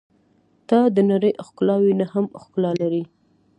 [0.67, 3.03] •ته د نړۍ ښکلاوې نه هم ښکلا لرې.